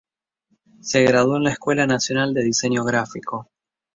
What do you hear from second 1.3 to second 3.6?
en la Escuela Nacional de Diseño Gráfico.